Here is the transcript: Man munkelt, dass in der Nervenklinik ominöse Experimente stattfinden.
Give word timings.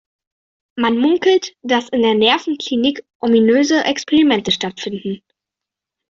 Man 0.77 0.97
munkelt, 0.97 1.53
dass 1.61 1.89
in 1.89 2.01
der 2.01 2.15
Nervenklinik 2.15 3.05
ominöse 3.19 3.83
Experimente 3.85 4.51
stattfinden. 4.51 5.21